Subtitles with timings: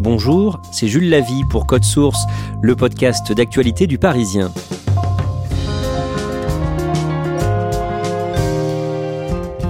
[0.00, 2.24] Bonjour, c'est Jules Lavie pour Code Source,
[2.62, 4.52] le podcast d'actualité du Parisien.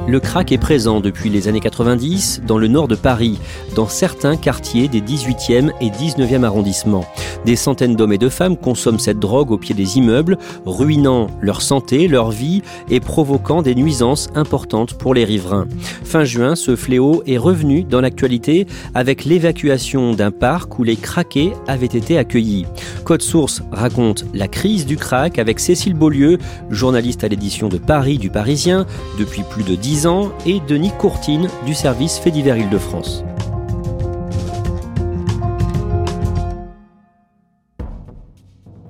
[0.07, 3.39] Le crack est présent depuis les années 90 dans le nord de Paris,
[3.75, 7.07] dans certains quartiers des 18e et 19e arrondissements.
[7.45, 11.63] Des centaines d'hommes et de femmes consomment cette drogue au pied des immeubles, ruinant leur
[11.63, 15.67] santé, leur vie et provoquant des nuisances importantes pour les riverains.
[16.05, 21.53] Fin juin, ce fléau est revenu dans l'actualité avec l'évacuation d'un parc où les craqués
[21.67, 22.67] avaient été accueillis.
[23.05, 26.39] Code Source raconte la crise du crack avec Cécile Beaulieu,
[26.71, 28.87] journaliste à l'édition de Paris du Parisien
[29.19, 33.25] depuis plus de 10 ans, et Denis Courtine du service Fait Île-de-France.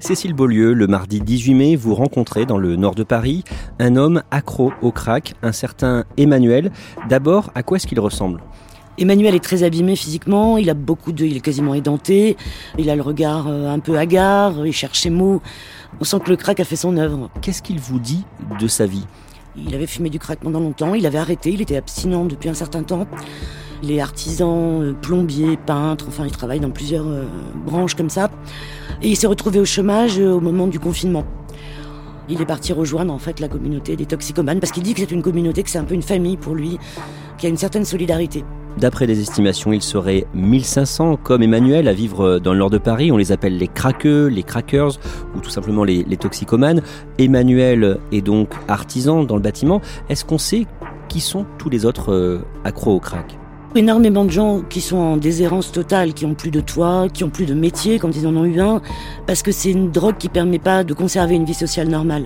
[0.09, 3.45] Cécile Beaulieu, le mardi 18 mai, vous rencontrez dans le nord de Paris
[3.79, 6.73] un homme accro au crack, un certain Emmanuel.
[7.11, 8.41] D'abord, à quoi est-ce qu'il ressemble?
[8.97, 12.39] Emmanuel est très abîmé physiquement, il a beaucoup de, il est quasiment édenté,
[12.79, 15.43] il a le regard euh, un peu hagard, il cherche ses mots.
[16.01, 17.29] On sent que le crack a fait son œuvre.
[17.43, 18.25] Qu'est-ce qu'il vous dit
[18.59, 19.05] de sa vie?
[19.59, 22.55] Il avait fumé du crack pendant longtemps, il avait arrêté, il était abstinent depuis un
[22.55, 23.07] certain temps.
[23.83, 27.25] Il est artisan, euh, plombier, peintre, enfin il travaille dans plusieurs euh,
[27.67, 28.31] branches comme ça.
[29.03, 31.25] Et il s'est retrouvé au chômage au moment du confinement.
[32.29, 35.11] Il est parti rejoindre en fait la communauté des toxicomanes parce qu'il dit que c'est
[35.13, 36.79] une communauté, que c'est un peu une famille pour lui,
[37.39, 38.45] qu'il y a une certaine solidarité.
[38.77, 43.11] D'après les estimations, il serait 1500 comme Emmanuel à vivre dans le nord de Paris.
[43.11, 45.01] On les appelle les craqueux, les crackers
[45.35, 46.83] ou tout simplement les, toxicomanes.
[47.19, 49.81] Emmanuel est donc artisan dans le bâtiment.
[50.09, 50.67] Est-ce qu'on sait
[51.09, 53.39] qui sont tous les autres euh, accros au crack?
[53.75, 57.29] Énormément de gens qui sont en déshérence totale, qui ont plus de toit, qui ont
[57.29, 58.81] plus de métier quand ils en ont eu un,
[59.27, 62.25] parce que c'est une drogue qui permet pas de conserver une vie sociale normale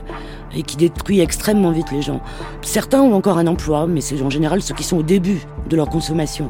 [0.55, 2.21] et qui détruit extrêmement vite les gens.
[2.63, 5.75] Certains ont encore un emploi, mais c'est en général ceux qui sont au début de
[5.75, 6.49] leur consommation.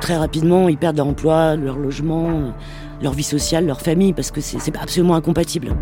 [0.00, 2.52] Très rapidement, ils perdent leur emploi, leur logement,
[3.00, 5.76] leur vie sociale, leur famille, parce que c'est absolument incompatible.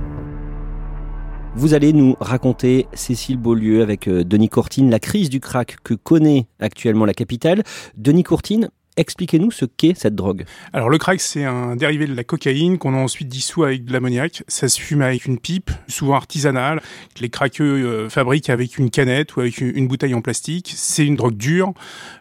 [1.55, 5.93] Vous allez nous raconter, Cécile Beaulieu, avec euh, Denis Courtine, la crise du crack que
[5.93, 7.63] connaît actuellement la capitale.
[7.95, 10.45] Denis Courtine, Expliquez-nous ce qu'est cette drogue.
[10.75, 13.93] Alors le crack, c'est un dérivé de la cocaïne qu'on a ensuite dissous avec de
[13.93, 14.43] l'ammoniac.
[14.49, 16.83] Ça se fume avec une pipe, souvent artisanale,
[17.15, 20.75] que les craqueux euh, fabriquent avec une canette ou avec une bouteille en plastique.
[20.77, 21.73] C'est une drogue dure,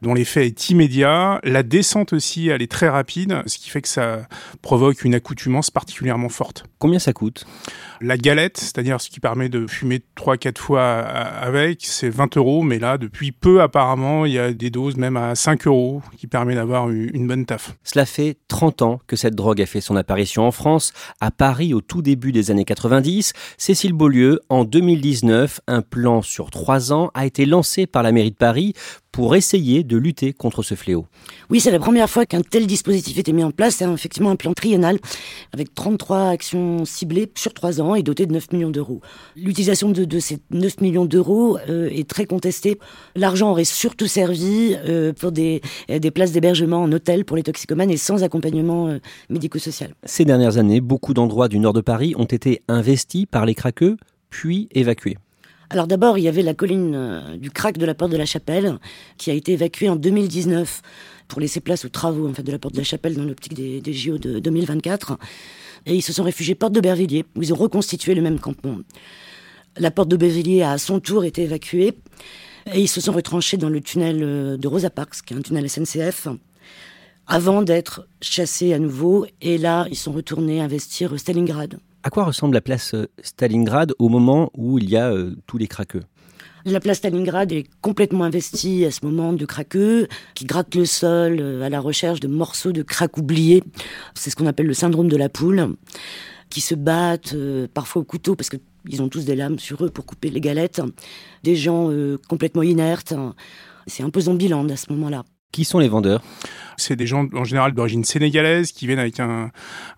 [0.01, 1.41] dont l'effet est immédiat.
[1.43, 4.21] La descente aussi, elle est très rapide, ce qui fait que ça
[4.61, 6.63] provoque une accoutumance particulièrement forte.
[6.79, 7.45] Combien ça coûte?
[7.99, 12.79] La galette, c'est-à-dire ce qui permet de fumer 3-4 fois avec, c'est 20 euros, mais
[12.79, 16.60] là, depuis peu apparemment, il y a des doses même à 5 euros qui permettent
[16.61, 17.75] d'avoir une bonne taf.
[17.83, 20.93] Cela fait 30 ans que cette drogue a fait son apparition en France.
[21.19, 26.51] À Paris, au tout début des années 90, Cécile Beaulieu, en 2019, un plan sur
[26.51, 28.73] 3 ans a été lancé par la mairie de Paris
[29.11, 31.05] pour essayer de lutter contre ce fléau.
[31.49, 33.75] Oui, c'est la première fois qu'un tel dispositif était mis en place.
[33.75, 34.99] C'est effectivement un plan triennal
[35.51, 39.01] avec 33 actions ciblées sur 3 ans et doté de 9 millions d'euros.
[39.35, 42.79] L'utilisation de, ces 9 millions d'euros euh, est très contestée.
[43.15, 47.89] L'argent aurait surtout servi euh, pour des, des places d'hébergement en hôtel pour les toxicomanes
[47.89, 49.95] et sans accompagnement euh, médico-social.
[50.03, 53.97] Ces dernières années, beaucoup d'endroits du nord de Paris ont été investis par les craqueux,
[54.29, 55.17] puis évacués.
[55.69, 58.25] Alors d'abord, il y avait la colline euh, du crack de la porte de la
[58.25, 58.77] Chapelle,
[59.17, 60.81] qui a été évacuée en 2019
[61.29, 63.53] pour laisser place aux travaux en fait, de la porte de la Chapelle dans l'optique
[63.53, 65.17] des, des, JO de 2024.
[65.85, 68.77] Et ils se sont réfugiés porte de Bervilliers, où ils ont reconstitué le même campement.
[69.77, 71.93] La porte de Bervilliers a à son tour été évacuée,
[72.73, 75.41] et ils se sont retranchés dans le tunnel euh, de Rosa Parks, qui est un
[75.41, 76.27] tunnel SNCF,
[77.31, 79.25] avant d'être chassés à nouveau.
[79.41, 81.79] Et là, ils sont retournés investir Stalingrad.
[82.03, 85.57] À quoi ressemble la place euh, Stalingrad au moment où il y a euh, tous
[85.57, 86.03] les craqueux?
[86.65, 91.37] La place Stalingrad est complètement investie à ce moment de craqueux qui grattent le sol
[91.39, 93.63] euh, à la recherche de morceaux de crack oubliés.
[94.13, 95.77] C'est ce qu'on appelle le syndrome de la poule,
[96.49, 97.35] qui se battent
[97.73, 100.81] parfois au couteau parce qu'ils ont tous des lames sur eux pour couper les galettes.
[101.43, 101.89] Des gens
[102.27, 103.13] complètement inertes.
[103.87, 105.23] C'est un peu zombieland à ce moment-là.
[105.51, 106.21] Qui sont les vendeurs?
[106.81, 109.51] C'est des gens en général d'origine sénégalaise qui viennent avec un,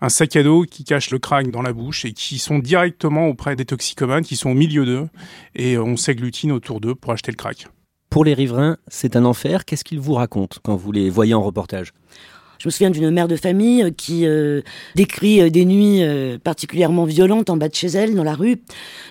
[0.08, 3.56] sac à dos qui cache le crack dans la bouche et qui sont directement auprès
[3.56, 5.08] des toxicomanes qui sont au milieu d'eux
[5.54, 7.66] et on s'agglutine autour d'eux pour acheter le crack.
[8.10, 9.64] Pour les riverains, c'est un enfer.
[9.64, 11.92] Qu'est-ce qu'ils vous racontent quand vous les voyez en reportage?
[12.58, 14.62] Je me souviens d'une mère de famille euh, qui euh,
[14.94, 16.02] décrit euh, des nuits
[16.42, 18.62] particulièrement violentes en bas de chez elle, dans la rue.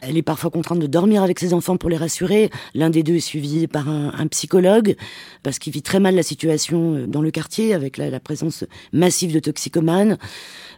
[0.01, 2.49] Elle est parfois contrainte de dormir avec ses enfants pour les rassurer.
[2.73, 4.95] L'un des deux est suivi par un, psychologue
[5.43, 9.39] parce qu'il vit très mal la situation dans le quartier avec la, présence massive de
[9.39, 10.17] toxicomanes.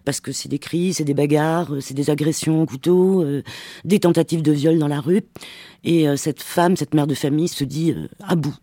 [0.03, 3.25] Parce que c'est des cris, c'est des bagarres, c'est des agressions au couteau,
[3.83, 5.21] des tentatives de viol dans la rue.
[5.83, 7.95] Et cette femme, cette mère de famille se dit
[8.27, 8.55] à bout.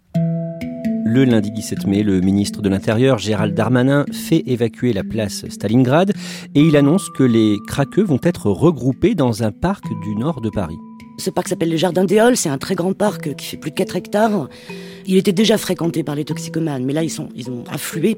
[1.15, 6.15] Le lundi 17 mai, le ministre de l'Intérieur, Gérald Darmanin, fait évacuer la place Stalingrad
[6.55, 10.49] et il annonce que les craqueux vont être regroupés dans un parc du nord de
[10.49, 10.79] Paris.
[11.19, 13.73] Ce parc s'appelle le Jardin des Halles, c'est un très grand parc qui fait plus
[13.73, 14.49] de 4 hectares.
[15.05, 18.17] Il était déjà fréquenté par les toxicomanes, mais là ils, ont afflué.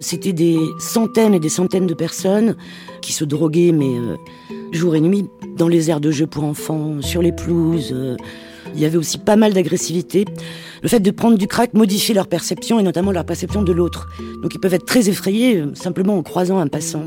[0.00, 2.56] C'était des centaines et des centaines de personnes
[3.02, 4.16] qui se droguaient, mais euh,
[4.72, 5.26] jour et nuit,
[5.58, 7.92] dans les aires de jeux pour enfants, sur les pelouses.
[7.92, 8.16] Euh,
[8.74, 10.24] il y avait aussi pas mal d'agressivité.
[10.82, 14.08] Le fait de prendre du crack modifie leur perception et notamment leur perception de l'autre.
[14.42, 17.04] Donc ils peuvent être très effrayés euh, simplement en croisant un passant.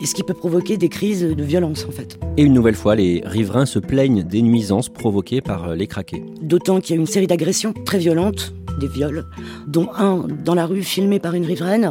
[0.00, 2.18] Et ce qui peut provoquer des crises de violence en fait.
[2.36, 6.22] Et une nouvelle fois, les riverains se plaignent des nuisances provoquées par euh, les craqués.
[6.40, 9.26] D'autant qu'il y a une série d'agressions très violentes, des viols,
[9.66, 11.90] dont un dans la rue filmé par une riveraine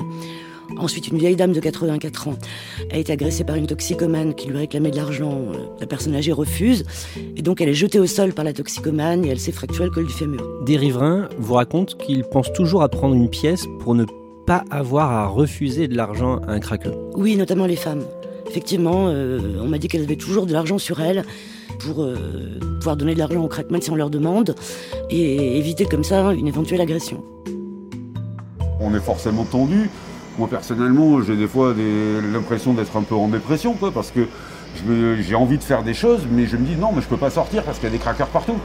[0.77, 2.35] Ensuite, une vieille dame de 84 ans
[2.91, 5.37] a été agressée par une toxicomane qui lui réclamait de l'argent.
[5.79, 6.83] La personne âgée refuse.
[7.35, 9.91] Et donc, elle est jetée au sol par la toxicomane et elle s'est fracturée le
[9.91, 10.41] col du fémur.
[10.65, 14.05] Des riverains vous racontent qu'ils pensent toujours à prendre une pièce pour ne
[14.45, 16.93] pas avoir à refuser de l'argent à un craqueux.
[17.13, 18.03] Oui, notamment les femmes.
[18.47, 21.23] Effectivement, euh, on m'a dit qu'elles avaient toujours de l'argent sur elles
[21.79, 24.55] pour euh, pouvoir donner de l'argent aux crackman si on leur demande
[25.09, 27.23] et éviter comme ça une éventuelle agression.
[28.79, 29.89] On est forcément tendu.
[30.37, 31.73] Moi personnellement, j'ai des fois
[32.33, 34.27] l'impression d'être un peu en dépression, quoi, parce que
[35.21, 37.29] j'ai envie de faire des choses, mais je me dis non, mais je peux pas
[37.29, 38.57] sortir parce qu'il y a des craqueurs partout.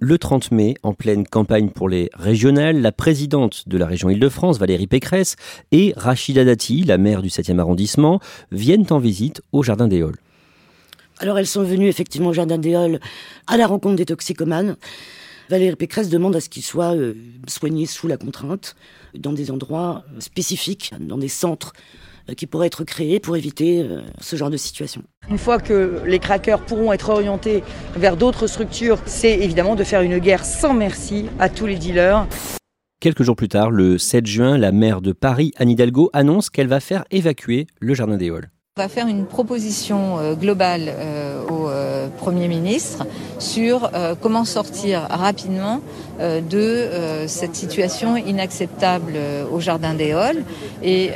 [0.00, 4.58] Le 30 mai, en pleine campagne pour les régionales, la présidente de la région Île-de-France,
[4.58, 5.34] Valérie Pécresse,
[5.72, 8.20] et Rachida Dati, la maire du 7e arrondissement,
[8.52, 10.18] viennent en visite au Jardin des Halles.
[11.18, 13.00] Alors elles sont venues effectivement au Jardin des Halles
[13.48, 14.76] à la rencontre des toxicomanes.
[15.48, 17.14] Valérie Pécresse demande à ce qu'ils soient euh,
[17.46, 18.76] soignés sous la contrainte,
[19.14, 21.72] dans des endroits euh, spécifiques, dans des centres
[22.28, 23.86] euh, qui pourraient être créés pour éviter
[24.20, 25.02] ce genre de situation.
[25.30, 27.62] Une fois que les craqueurs pourront être orientés
[27.96, 32.26] vers d'autres structures, c'est évidemment de faire une guerre sans merci à tous les dealers.
[33.00, 36.66] Quelques jours plus tard, le 7 juin, la maire de Paris, Anne Hidalgo, annonce qu'elle
[36.66, 38.50] va faire évacuer le Jardin des Halles.
[38.78, 43.04] On va faire une proposition euh, globale euh, au euh, Premier ministre
[43.40, 43.90] sur
[44.22, 45.80] comment sortir rapidement
[46.20, 46.88] de
[47.26, 49.14] cette situation inacceptable
[49.52, 50.42] au Jardin des Halles
[50.82, 51.10] et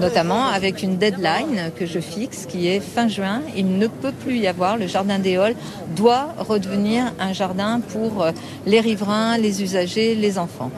[0.00, 3.42] notamment avec une deadline que je fixe qui est fin juin.
[3.56, 5.54] Il ne peut plus y avoir, le Jardin des Halles
[5.94, 8.26] doit redevenir un jardin pour
[8.66, 10.72] les riverains, les usagers, les enfants.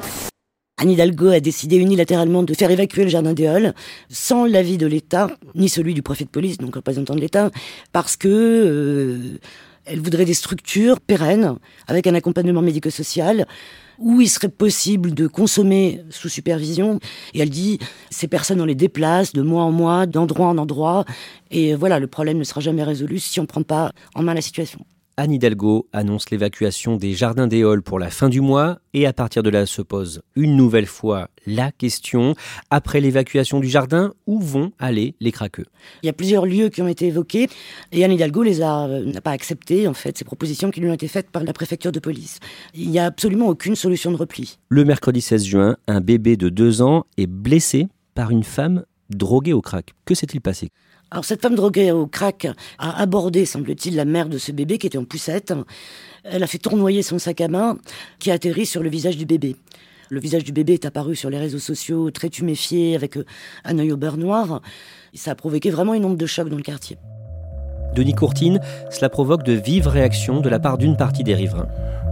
[0.80, 3.74] Anne Hidalgo a décidé unilatéralement de faire évacuer le jardin des Halles
[4.08, 7.50] sans l'avis de l'État, ni celui du préfet de police, donc représentant de l'État,
[7.92, 9.38] parce que euh,
[9.84, 11.56] elle voudrait des structures pérennes
[11.86, 13.46] avec un accompagnement médico-social
[13.98, 16.98] où il serait possible de consommer sous supervision.
[17.34, 17.78] Et elle dit,
[18.08, 21.04] ces personnes, on les déplace de mois en mois, d'endroit en endroit.
[21.50, 24.32] Et voilà, le problème ne sera jamais résolu si on ne prend pas en main
[24.32, 24.80] la situation.
[25.20, 29.12] Anne Hidalgo annonce l'évacuation des jardins des Halles pour la fin du mois et à
[29.12, 32.34] partir de là se pose une nouvelle fois la question,
[32.70, 35.66] après l'évacuation du jardin, où vont aller les craqueux?
[36.02, 37.48] Il y a plusieurs lieux qui ont été évoqués
[37.92, 40.88] et Anne Hidalgo les a euh, n'a pas accepté en fait ces propositions qui lui
[40.88, 42.38] ont été faites par la préfecture de police.
[42.72, 44.58] Il n'y a absolument aucune solution de repli.
[44.70, 49.52] Le mercredi 16 juin, un bébé de deux ans est blessé par une femme droguée
[49.52, 49.92] au crack.
[50.06, 50.70] Que s'est-il passé?
[51.10, 52.46] Alors cette femme droguée au crack
[52.78, 55.52] a abordé, semble-t-il, la mère de ce bébé qui était en poussette.
[56.22, 57.78] Elle a fait tournoyer son sac à main
[58.20, 59.56] qui a atterri sur le visage du bébé.
[60.08, 63.24] Le visage du bébé est apparu sur les réseaux sociaux très tuméfié avec euh,
[63.64, 64.60] un œil au beurre noir.
[65.14, 66.96] ça a provoqué vraiment une onde de choc dans le quartier.
[67.94, 71.68] Denis Courtine, cela provoque de vives réactions de la part d'une partie des riverains.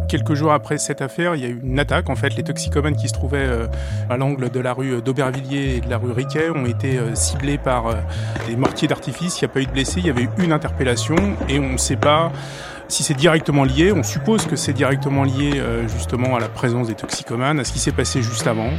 [0.09, 2.09] Quelques jours après cette affaire, il y a eu une attaque.
[2.09, 3.67] En fait, les toxicomanes qui se trouvaient euh,
[4.09, 7.59] à l'angle de la rue d'Aubervilliers et de la rue Riquet ont été euh, ciblés
[7.59, 7.95] par euh,
[8.49, 9.39] des mortiers d'artifice.
[9.39, 11.15] Il n'y a pas eu de blessés, il y avait eu une interpellation
[11.51, 12.33] et on ne sait pas
[12.89, 13.93] si c'est directement lié.
[13.93, 17.79] On suppose que c'est directement lié justement à la présence des toxicomanes, à ce qui
[17.79, 18.71] s'est passé juste avant.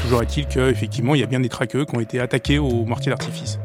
[0.00, 3.10] Toujours est-il qu'effectivement, il y a bien des traqueux qui ont été attaqués aux mortiers
[3.10, 3.58] d'artifice.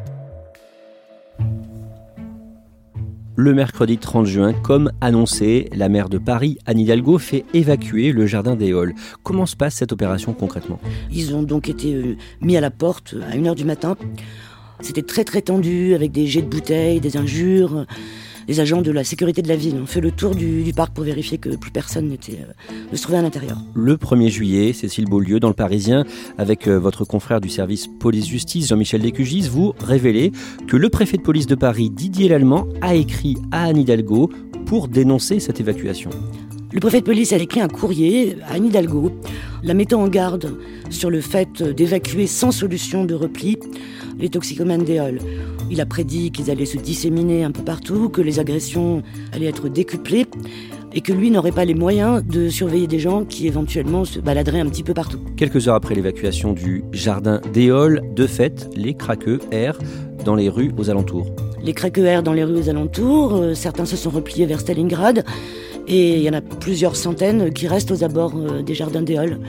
[3.35, 8.27] Le mercredi 30 juin, comme annoncé, la maire de Paris, Anne Hidalgo, fait évacuer le
[8.27, 8.93] jardin des Halles.
[9.23, 10.79] Comment se passe cette opération concrètement?
[11.11, 13.97] Ils ont donc été euh, mis à la porte à 1h du matin.
[14.81, 17.85] C'était très très tendu avec des jets de bouteilles, des injures.
[18.47, 21.05] Les agents de la sécurité de la ville ont fait le tour du, parc pour
[21.05, 23.57] vérifier que plus personne n'était, euh, ne se trouvait à l'intérieur.
[23.73, 26.03] Le 1er juillet, Cécile Beaulieu, dans le Parisien,
[26.37, 30.33] avec euh, votre confrère du service police-justice, Jean-Michel Descugis, vous révélez
[30.67, 34.29] que le préfet de police de Paris, Didier Lallemand, a écrit à Anne Hidalgo
[34.65, 36.09] pour dénoncer cette évacuation.
[36.73, 39.11] Le préfet de police a écrit un courrier à Anne Hidalgo,
[39.61, 40.57] la mettant en garde
[40.89, 43.57] sur le fait d'évacuer sans solution de repli
[44.19, 45.19] les toxicomanes d'éole.
[45.69, 49.01] Il a prédit qu'ils allaient se disséminer un peu partout, que les agressions
[49.31, 50.25] allaient être décuplées
[50.93, 54.59] et que lui n'aurait pas les moyens de surveiller des gens qui éventuellement se baladeraient
[54.59, 55.19] un petit peu partout.
[55.35, 59.79] Quelques heures après l'évacuation du jardin d'Éole, de fait, les craqueux errent
[60.23, 61.25] dans les rues aux alentours.
[61.63, 65.25] Les craqueux errent dans les rues aux alentours, euh, certains se sont repliés vers Stalingrad
[65.87, 69.39] et il y en a plusieurs centaines qui restent aux abords euh, des jardins d'Éole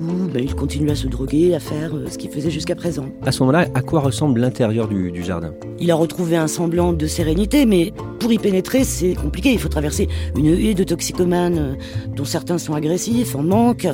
[0.00, 3.06] où ben, il continue à se droguer, à faire euh, ce qu'il faisait jusqu'à présent.
[3.22, 5.52] À ce moment-là, à quoi ressemble l'intérieur du, jardin?
[5.78, 9.52] Il a retrouvé un semblant de sérénité, mais pour y pénétrer, c'est compliqué.
[9.52, 11.74] Il faut traverser une haie de toxicomanes, euh,
[12.14, 13.86] dont certains sont agressifs, en manque.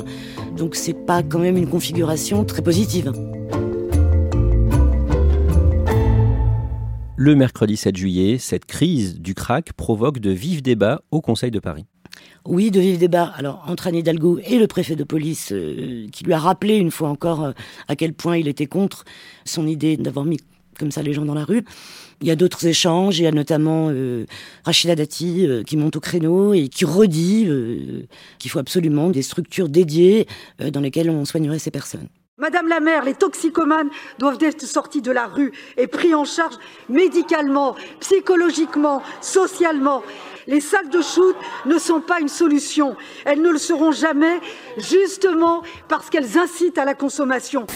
[0.57, 3.11] Donc c'est pas quand même une configuration très positive.
[7.15, 11.59] Le mercredi 7 juillet, cette crise du crack provoque de vifs débats au Conseil de
[11.59, 11.85] Paris.
[12.45, 13.31] Oui, de vivre débat.
[13.37, 16.91] Alors, entre Anne Hidalgo et le préfet de police, euh, qui lui a rappelé une
[16.91, 17.51] fois encore euh,
[17.87, 19.05] à quel point il était contre
[19.45, 20.39] son idée d'avoir mis
[20.77, 21.63] comme ça les gens dans la rue.
[22.19, 24.25] Il y a d'autres échanges, il y a notamment euh,
[24.65, 27.47] Rachida Dati qui monte au créneau et qui redit
[28.39, 30.27] qu'il faut absolument des structures dédiées
[30.59, 32.07] dans lesquelles on soignerait ces personnes.
[32.39, 36.55] Madame la maire, les toxicomanes doivent être sortis de la rue et pris en charge
[36.89, 40.01] médicalement, psychologiquement, socialement.
[40.47, 41.35] Les salles de shoot
[41.67, 42.95] ne sont pas une solution.
[43.25, 44.39] Elles ne le seront jamais,
[44.77, 47.67] justement parce qu'elles incitent à la consommation.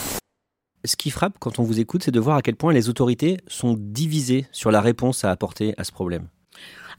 [0.83, 3.37] Ce qui frappe quand on vous écoute, c'est de voir à quel point les autorités
[3.45, 6.29] sont divisées sur la réponse à apporter à ce problème.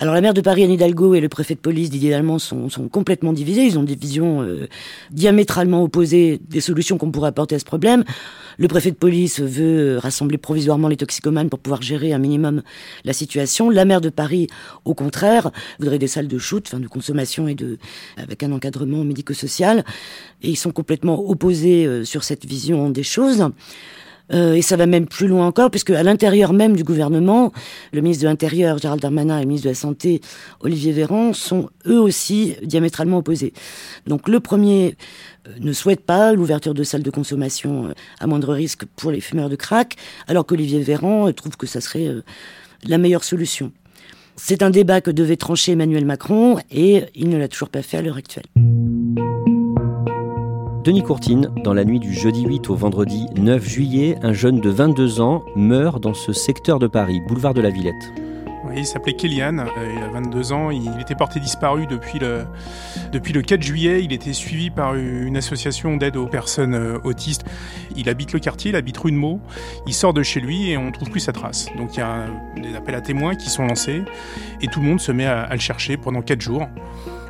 [0.00, 2.68] Alors la maire de Paris, Anne Hidalgo, et le préfet de police, Didier Allemand, sont,
[2.88, 3.64] complètement divisés.
[3.64, 4.68] Ils ont des visions euh,
[5.10, 8.04] diamétralement opposées des solutions qu'on pourrait apporter à ce problème.
[8.58, 12.62] Le préfet de police veut rassembler provisoirement les toxicomanes pour pouvoir gérer un minimum
[13.04, 13.70] la situation.
[13.70, 14.46] La maire de Paris,
[14.84, 15.50] au contraire,
[15.80, 17.78] voudrait des salles de shoot, enfin de consommation et de
[18.16, 19.84] avec un encadrement médico-social.
[20.42, 23.48] Et ils sont complètement opposés euh, sur cette vision des choses.
[24.32, 27.52] Euh, et ça va même plus loin encore, puisque à l'intérieur même du gouvernement,
[27.92, 30.20] le ministre de l'Intérieur, Gérald Darmanin, et le ministre de la Santé,
[30.60, 33.52] Olivier Véran, sont eux aussi diamétralement opposés.
[34.06, 34.96] Donc le premier
[35.46, 39.20] euh, ne souhaite pas l'ouverture de salles de consommation euh, à moindre risque pour les
[39.20, 42.08] fumeurs de crack, alors qu'Olivier Véran trouve que ça serait
[42.86, 43.72] la meilleure solution.
[44.36, 47.96] C'est un débat que devait trancher Emmanuel Macron et il ne l'a toujours pas fait
[47.96, 48.46] à l'heure actuelle.
[50.88, 54.70] Denis Courtine, dans la nuit du jeudi 8 au vendredi 9 juillet, un jeune de
[54.70, 58.14] 22 ans meurt dans ce secteur de Paris, boulevard de la Villette.
[58.74, 59.64] Il s'appelait Kélian, euh,
[59.94, 62.46] il a 22 ans, il était porté disparu depuis le,
[63.12, 67.44] depuis le 4 juillet, il était suivi par une association d'aide aux personnes euh, autistes.
[67.94, 69.40] Il habite le quartier, il habite rue de Meaux,
[69.86, 71.68] il sort de chez lui et on ne trouve plus sa trace.
[71.76, 74.04] Donc il y a des appels à témoins qui sont lancés
[74.62, 76.66] et tout le monde se met à, à le chercher pendant 4 jours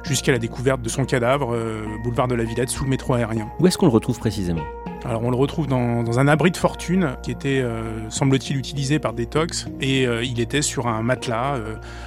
[0.09, 3.49] jusqu'à la découverte de son cadavre, euh, boulevard de la Villette, sous le métro aérien.
[3.61, 4.63] Où est-ce qu'on le retrouve précisément
[5.05, 9.13] alors on le retrouve dans, un abri de fortune qui était, euh, semble-t-il, utilisé par
[9.13, 11.55] des tox et euh, il était sur un matelas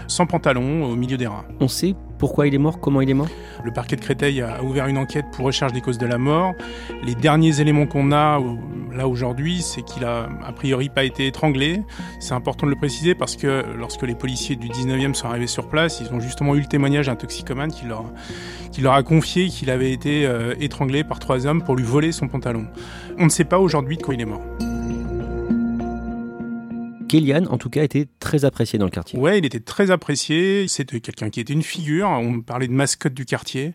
[0.08, 1.46] sans pantalon au milieu des rats.
[1.62, 3.30] On sait pourquoi il est mort Comment il est mort?
[3.64, 6.54] Le parquet de Créteil a ouvert une enquête pour recherche des causes de la mort.
[7.04, 8.40] Les derniers éléments qu'on a
[8.94, 11.82] là aujourd'hui, c'est qu'il a a priori pas été étranglé.
[12.20, 15.68] C'est important de le préciser parce que lorsque les policiers du 19e sont arrivés sur
[15.68, 18.06] place, ils ont justement eu le témoignage d'un toxicomane qui leur,
[18.72, 22.12] qui leur a confié qu'il avait été euh, étranglé par trois hommes pour lui voler
[22.12, 22.68] son pantalon.
[23.18, 24.44] On ne sait pas aujourd'hui de quoi il est mort.
[27.12, 29.20] Kélian, en tout cas, était très apprécié dans le quartier.
[29.20, 30.66] Ouais, il était très apprécié.
[30.70, 32.08] C'était quelqu'un qui était une figure.
[32.08, 33.74] On parlait de mascotte du quartier.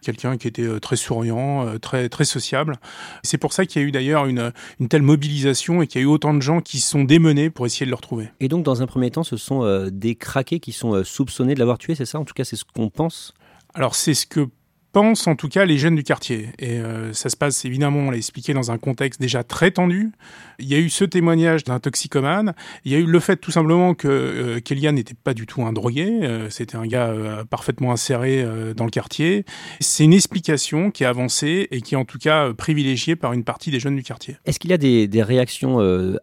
[0.00, 2.76] Quelqu'un qui était euh, très souriant, euh, très, très sociable.
[3.22, 6.04] C'est pour ça qu'il y a eu d'ailleurs une, une telle mobilisation et qu'il y
[6.04, 8.30] a eu autant de gens qui se sont démenés pour essayer de le retrouver.
[8.40, 11.58] Et donc, dans un premier temps, ce sont euh, des craqués qui sont soupçonnés de
[11.58, 12.18] l'avoir tué, c'est ça?
[12.18, 13.34] En tout cas, c'est ce qu'on pense?
[13.74, 14.48] Alors c'est ce que
[14.92, 16.48] pensent en tout cas les jeunes du quartier.
[16.58, 20.12] Et euh, ça se passe évidemment, on l'a expliqué, dans un contexte déjà très tendu.
[20.58, 22.54] Il y a eu ce témoignage d'un toxicomane.
[22.84, 25.72] Il y a eu le fait tout simplement que euh, n'était pas du tout un
[25.72, 26.20] drogué.
[26.22, 27.14] Euh, c'était un gars
[27.50, 28.44] parfaitement inséré
[28.76, 29.44] dans le quartier.
[29.80, 33.44] C'est une explication qui est avancée et qui est en tout cas privilégiée par une
[33.44, 34.36] partie des jeunes du quartier.
[34.44, 35.78] Est-ce qu'il y a des réactions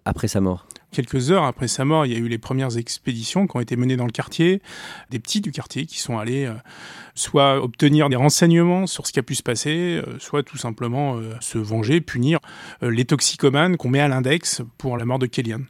[0.05, 0.67] après sa mort?
[0.95, 3.75] Quelques heures après sa mort, il y a eu les premières expéditions qui ont été
[3.75, 4.61] menées dans le quartier,
[5.09, 6.53] des petits du quartier qui sont allés euh,
[7.15, 11.17] soit obtenir des renseignements sur ce qui a pu se passer, euh, soit tout simplement
[11.17, 12.39] euh, se venger, punir
[12.81, 15.65] les toxicomanes qu'on met à l'index pour la mort de Kellyanne.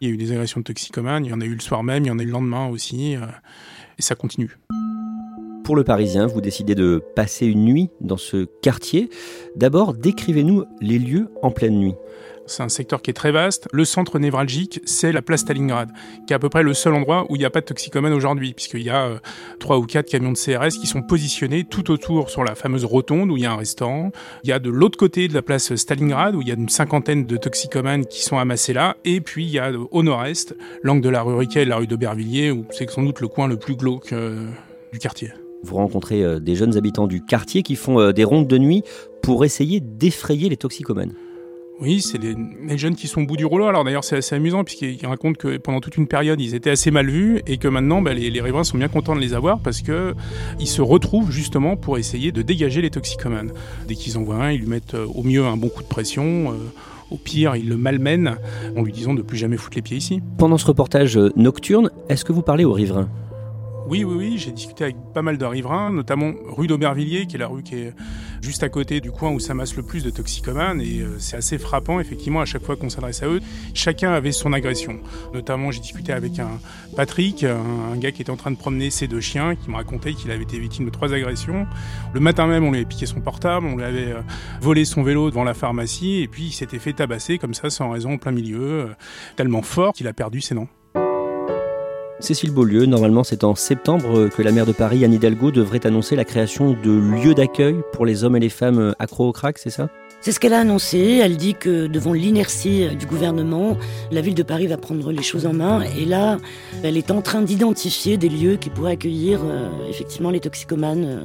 [0.00, 1.82] Il y a eu des agressions de toxicomanes, il y en a eu le soir
[1.82, 4.56] même, il y en a eu le lendemain aussi, et ça continue.
[5.64, 9.10] Pour le Parisien, vous décidez de passer une nuit dans ce quartier.
[9.54, 11.94] D'abord, décrivez-nous les lieux en pleine nuit.
[12.46, 13.68] C'est un secteur qui est très vaste.
[13.72, 15.90] Le centre névralgique, c'est la place Stalingrad,
[16.26, 18.12] qui est à peu près le seul endroit où il n'y a pas de toxicomane
[18.12, 19.18] aujourd'hui, puisqu'il y a euh,
[19.60, 23.30] trois ou quatre camions de CRS qui sont positionnés tout autour sur la fameuse rotonde
[23.30, 24.10] où il y a un restaurant.
[24.42, 26.68] Il y a de l'autre côté de la place Stalingrad où il y a une
[26.68, 28.96] cinquantaine de toxicomanes qui sont amassés là.
[29.04, 31.76] Et puis il y a euh, au nord-est l'angle de la rue Riquet et la
[31.76, 34.48] rue d'Aubervilliers, où c'est sans doute le coin le plus glauque euh,
[34.92, 35.30] du quartier.
[35.64, 38.82] Vous rencontrez euh, des jeunes habitants du quartier qui font euh, des rondes de nuit
[39.22, 41.12] pour essayer d'effrayer les toxicomanes.
[41.80, 43.66] Oui, c'est les, jeunes qui sont au bout du rouleau.
[43.66, 46.90] Alors d'ailleurs, c'est assez amusant puisqu'ils racontent que pendant toute une période, ils étaient assez
[46.90, 49.82] mal vus et que maintenant, bah, les, riverains sont bien contents de les avoir parce
[49.82, 50.14] que
[50.60, 53.52] ils se retrouvent justement pour essayer de dégager les toxicomanes.
[53.88, 55.88] Dès qu'ils en voient un, ils lui mettent euh, au mieux un bon coup de
[55.88, 56.54] pression.
[57.10, 58.36] au pire, ils le malmènent
[58.76, 60.20] en lui disant de plus jamais foutre les pieds ici.
[60.38, 63.08] Pendant ce reportage nocturne, est-ce que vous parlez aux riverains?
[63.86, 67.38] Oui, oui, oui, j'ai discuté avec pas mal de riverains, notamment rue d'Aubervilliers, qui est
[67.38, 67.92] la rue qui est
[68.40, 71.58] juste à côté du coin où s'amasse le plus de toxicomanes, et euh, c'est assez
[71.58, 73.40] frappant, effectivement, à chaque fois qu'on s'adresse à eux,
[73.74, 74.98] chacun avait son agression.
[75.34, 76.60] Notamment, j'ai discuté avec un
[76.96, 80.14] Patrick, un, gars qui était en train de promener ses deux chiens, qui me racontait
[80.14, 81.66] qu'il avait été victime de trois agressions.
[82.14, 84.22] Le matin même, on lui avait piqué son portable, on lui avait euh,
[84.60, 87.90] volé son vélo devant la pharmacie, et puis il s'était fait tabasser comme ça, sans
[87.90, 88.86] raison, en plein milieu, euh,
[89.36, 90.68] tellement fort qu'il a perdu ses dents.
[92.22, 96.14] Cécile Beaulieu, normalement c'est en septembre que la maire de Paris, Anne Hidalgo, devrait annoncer
[96.14, 99.70] la création de lieux d'accueil pour les hommes et les femmes accros au crack, c'est
[99.70, 99.88] ça?
[100.20, 101.18] C'est ce qu'elle a annoncé.
[101.20, 103.76] Elle dit que devant l'inertie du gouvernement,
[104.12, 105.82] la ville de Paris va prendre les choses en main.
[105.98, 106.38] Et là,
[106.84, 111.24] elle est en train d'identifier des lieux qui pourraient accueillir euh, effectivement les toxicomanes euh,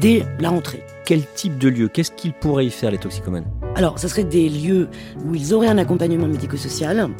[0.00, 0.82] dès la rentrée.
[1.04, 3.44] Quel type de lieu Qu'est-ce qu'ils pourraient y faire les toxicomanes?
[3.74, 4.88] Alors, ce serait des lieux
[5.26, 7.10] où ils auraient un accompagnement médico-social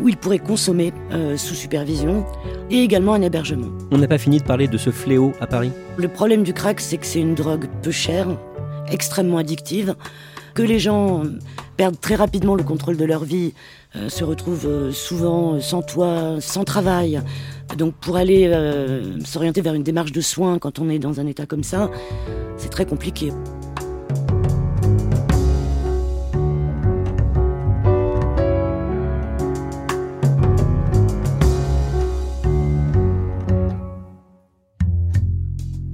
[0.00, 2.24] où ils pourraient consommer euh, sous supervision
[2.70, 3.68] et également un hébergement.
[3.90, 6.80] On n'a pas fini de parler de ce fléau à Paris Le problème du crack,
[6.80, 8.28] c'est que c'est une drogue peu chère,
[8.90, 9.94] extrêmement addictive,
[10.54, 11.22] que les gens
[11.76, 13.54] perdent très rapidement le contrôle de leur vie,
[13.96, 17.20] euh, se retrouvent euh, souvent sans toit, sans travail.
[17.76, 18.50] Donc pour aller
[19.26, 21.90] s'orienter vers une démarche de soins quand on est dans un état comme ça,
[22.56, 23.30] c'est très compliqué.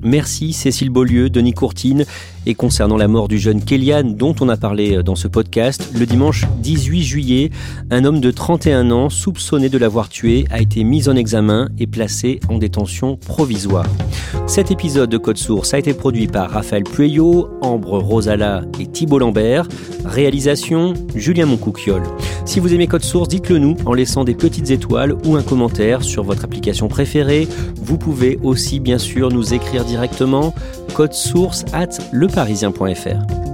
[0.04, 2.04] Merci Cécile Beaulieu, Denis Courtine.
[2.46, 5.90] Et concernant la mort du jeune Kéliane, dont on a parlé euh, dans ce podcast,
[5.94, 7.50] le dimanche 18 juillet,
[7.90, 11.86] un homme de 31 ans, soupçonné de l'avoir tué, a été mis en examen et
[11.86, 13.86] placé en détention provisoire.
[14.46, 19.20] Cet épisode de Code Source a été produit par Raphaël Pueyo, Ambre Rosala et Thibault
[19.20, 19.66] Lambert.
[20.04, 22.02] Réalisation Julien Moncouquiole.
[22.44, 26.02] Si vous aimez Code Source, dites-le nous en laissant des petites étoiles ou un commentaire
[26.02, 27.48] sur votre application préférée.
[27.76, 30.54] Vous pouvez aussi bien sûr nous écrire directement
[30.94, 33.53] code source at leparisien.fr.